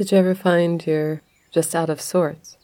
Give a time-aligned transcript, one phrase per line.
[0.00, 2.56] Did you ever find you're just out of sorts?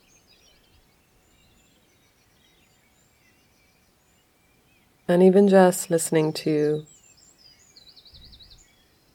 [5.06, 6.86] And even just listening to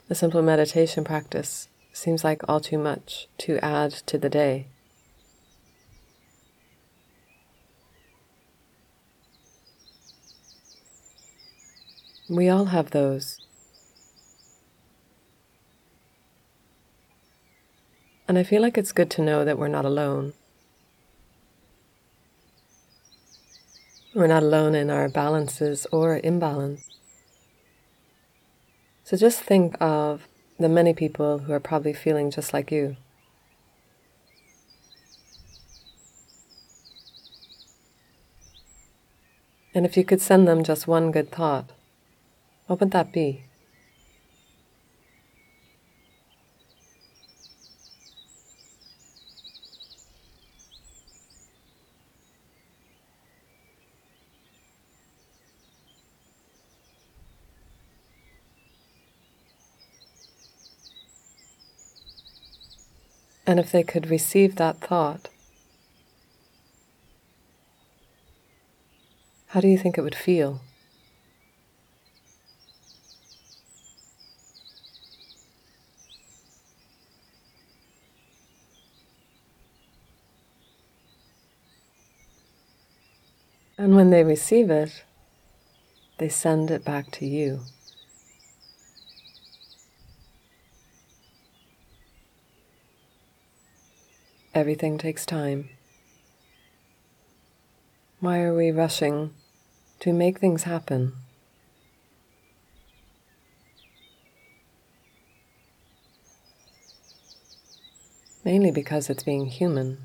[0.07, 4.68] a simple meditation practice seems like all too much to add to the day.
[12.29, 13.40] We all have those.
[18.32, 20.32] And I feel like it's good to know that we're not alone.
[24.15, 26.90] We're not alone in our balances or imbalance.
[29.04, 32.96] So just think of the many people who are probably feeling just like you.
[39.76, 41.71] And if you could send them just one good thought,
[42.68, 43.43] what would that be?
[63.52, 65.28] And if they could receive that thought,
[69.48, 70.62] how do you think it would feel?
[83.78, 85.04] And when they receive it,
[86.20, 87.64] they send it back to you.
[94.53, 95.69] Everything takes time.
[98.19, 99.34] Why are we rushing
[100.01, 101.13] to make things happen?
[108.44, 110.00] Mainly because it's being human.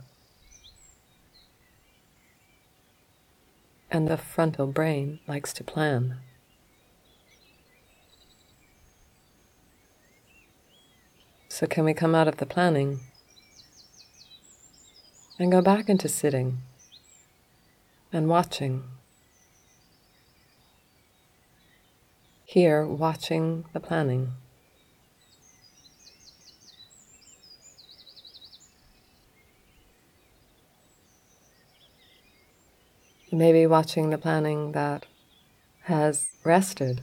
[3.90, 6.18] And the frontal brain likes to plan.
[11.48, 13.00] So, can we come out of the planning
[15.38, 16.58] and go back into sitting
[18.12, 18.84] and watching.
[22.44, 24.32] Here, watching the planning.
[33.32, 35.04] Maybe watching the planning that
[35.82, 37.02] has rested.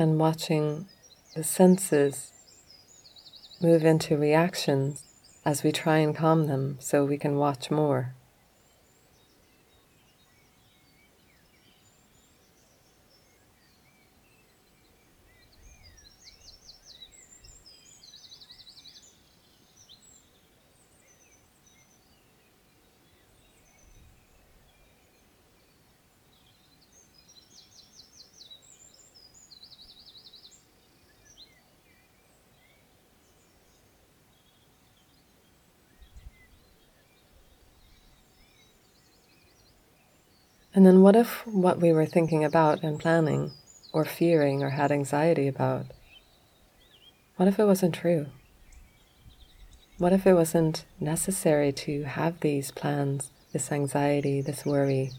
[0.00, 0.86] And watching
[1.34, 2.32] the senses
[3.60, 5.04] move into reactions
[5.44, 8.14] as we try and calm them so we can watch more.
[40.72, 43.50] And then what if what we were thinking about and planning,
[43.92, 45.86] or fearing, or had anxiety about,
[47.36, 48.26] what if it wasn't true?
[49.98, 55.10] What if it wasn't necessary to have these plans, this anxiety, this worry?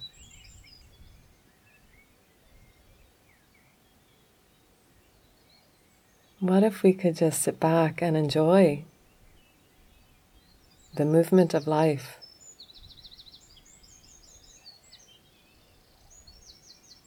[6.39, 8.85] What if we could just sit back and enjoy
[10.95, 12.20] the movement of life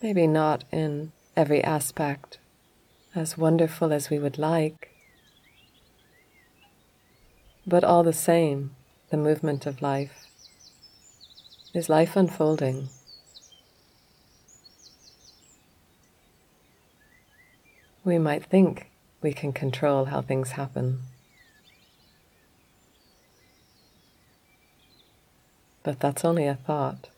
[0.05, 2.37] Maybe not in every aspect
[3.15, 4.91] as wonderful as we would like,
[7.67, 8.77] but all the same,
[9.09, 10.27] the movement of life
[11.73, 12.91] is life unfolding.
[18.05, 18.91] We might think
[19.23, 21.01] we can control how things happen.
[25.83, 27.09] But that's only a thought.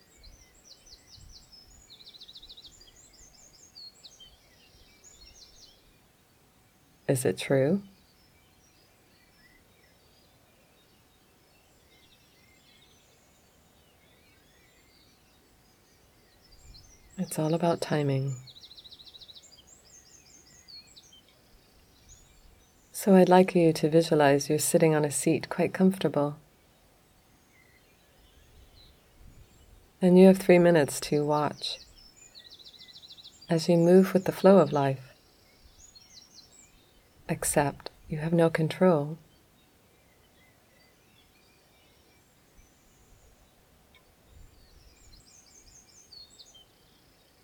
[7.08, 7.82] Is it true?
[17.18, 18.34] It's all about timing.
[22.92, 26.36] So I'd like you to visualize you're sitting on a seat quite comfortable.
[30.02, 31.78] And you have three minutes to watch
[33.48, 35.05] as you move with the flow of life.
[37.28, 39.18] Accept you have no control.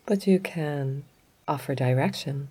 [0.06, 1.04] But you can
[1.48, 2.48] offer direction.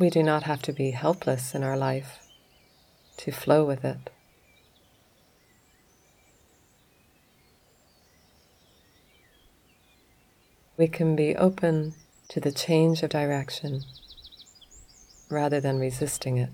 [0.00, 2.18] We do not have to be helpless in our life
[3.18, 4.10] to flow with it.
[10.76, 11.94] We can be open
[12.28, 13.84] to the change of direction
[15.30, 16.50] rather than resisting it.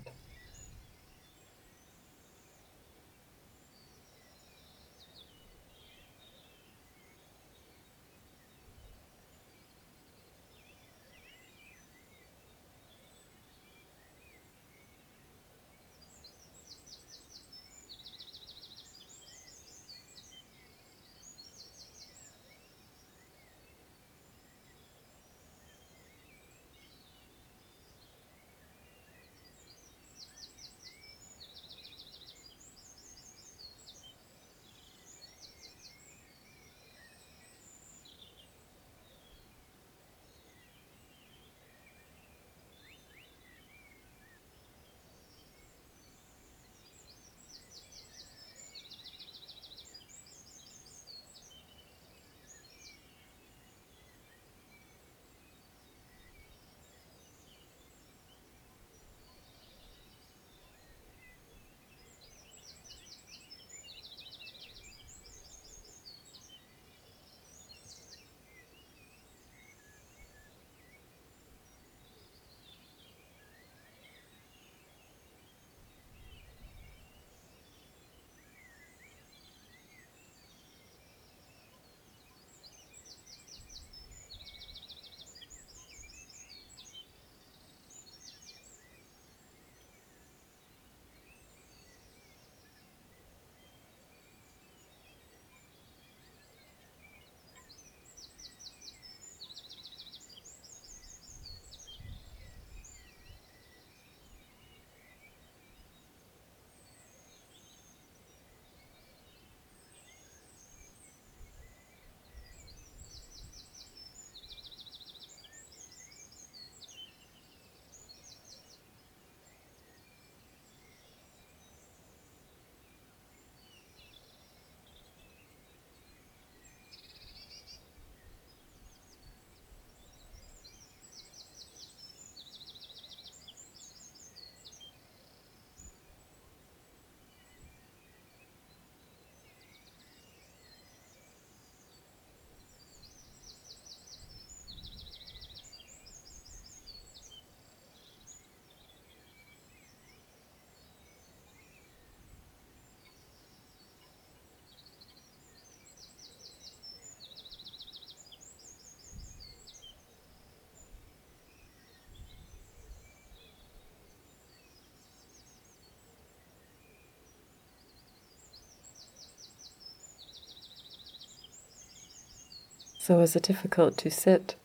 [173.05, 174.55] So is it difficult to sit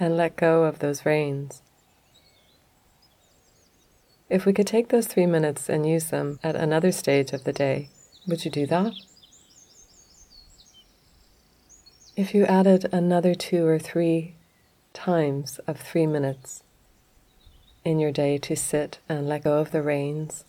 [0.00, 1.60] and let go of those reins?
[4.30, 7.52] If we could take those three minutes and use them at another stage of the
[7.52, 7.90] day,
[8.26, 8.94] would you do that?
[12.16, 14.36] If you added another two or three
[14.94, 16.62] times of three minutes
[17.84, 20.46] in your day to sit and let go of the reins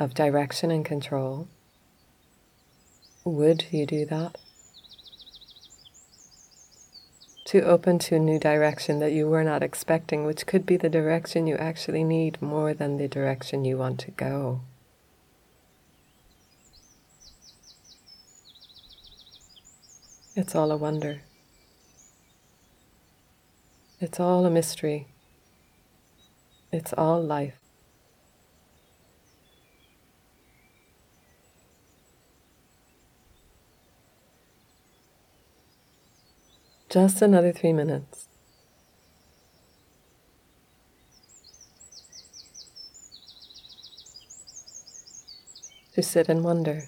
[0.00, 1.46] of direction and control,
[3.22, 4.36] would you do that?
[7.52, 10.88] To open to a new direction that you were not expecting, which could be the
[10.88, 14.62] direction you actually need more than the direction you want to go.
[20.34, 21.20] It's all a wonder.
[24.00, 25.08] It's all a mystery.
[26.72, 27.61] It's all life.
[36.92, 38.28] Just another three minutes.
[45.94, 46.82] To sit and wonder.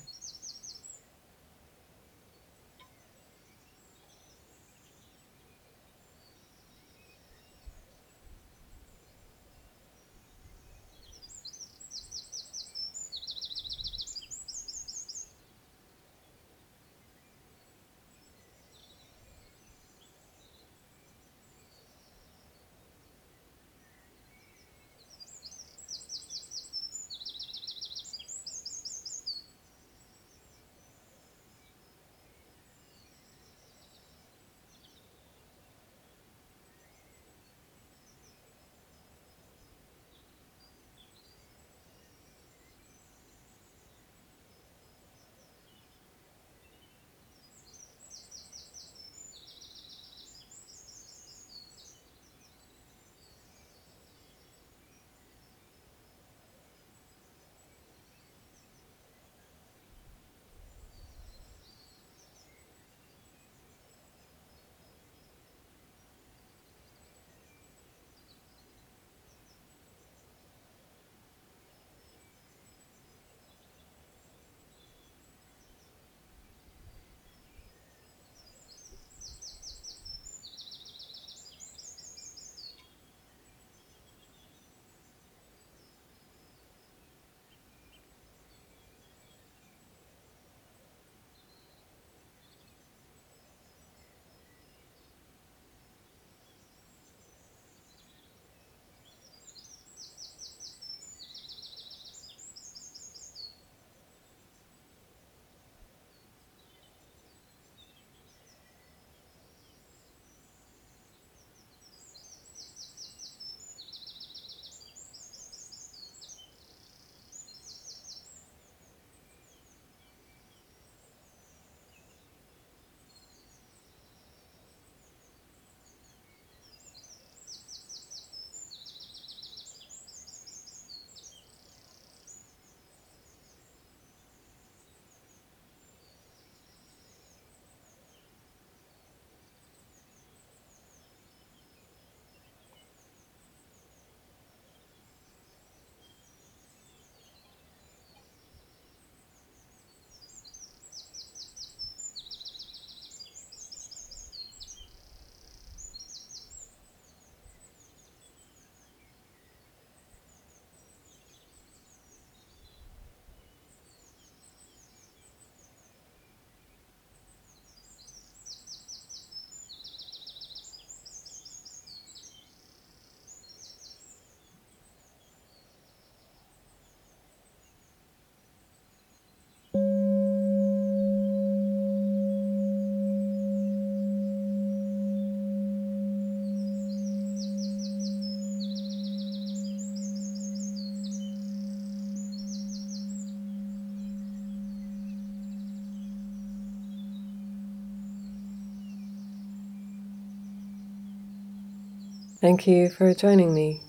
[202.45, 203.81] Thank you for joining me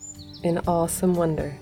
[0.42, 1.58] in awesome wonder.